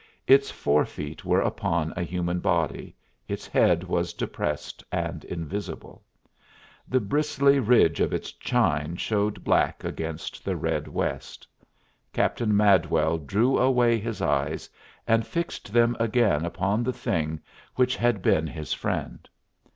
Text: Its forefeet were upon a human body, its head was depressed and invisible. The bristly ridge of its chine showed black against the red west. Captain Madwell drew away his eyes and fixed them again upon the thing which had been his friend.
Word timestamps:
Its 0.25 0.49
forefeet 0.49 1.23
were 1.23 1.41
upon 1.41 1.93
a 1.95 2.01
human 2.01 2.39
body, 2.39 2.95
its 3.27 3.45
head 3.45 3.83
was 3.83 4.13
depressed 4.13 4.83
and 4.91 5.23
invisible. 5.25 6.01
The 6.87 6.99
bristly 6.99 7.59
ridge 7.59 7.99
of 7.99 8.11
its 8.11 8.31
chine 8.31 8.95
showed 8.95 9.43
black 9.43 9.83
against 9.83 10.43
the 10.43 10.55
red 10.55 10.87
west. 10.87 11.47
Captain 12.13 12.57
Madwell 12.57 13.19
drew 13.19 13.59
away 13.59 13.99
his 13.99 14.23
eyes 14.23 14.67
and 15.07 15.23
fixed 15.23 15.71
them 15.71 15.95
again 15.99 16.45
upon 16.45 16.81
the 16.83 16.93
thing 16.93 17.39
which 17.75 17.95
had 17.95 18.23
been 18.23 18.47
his 18.47 18.73
friend. 18.73 19.29